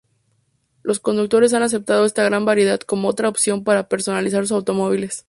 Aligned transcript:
Los 0.81 0.99
conductores 0.99 1.53
han 1.53 1.61
aceptado 1.61 2.05
esta 2.05 2.23
gran 2.23 2.43
variedad 2.43 2.79
como 2.79 3.07
otra 3.07 3.29
opción 3.29 3.63
para 3.63 3.87
personalizar 3.87 4.41
sus 4.47 4.53
automóviles. 4.53 5.19